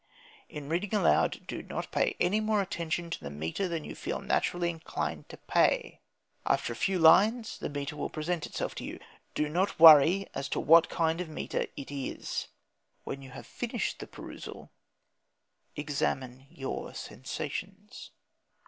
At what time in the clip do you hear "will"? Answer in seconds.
7.95-8.09